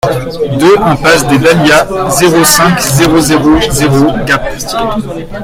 deux 0.57 0.79
impasse 0.79 1.27
des 1.27 1.37
Dahlias, 1.37 1.85
zéro 2.09 2.43
cinq, 2.43 2.81
zéro 2.81 3.19
zéro 3.19 3.59
zéro 3.69 4.07
Gap 4.25 4.51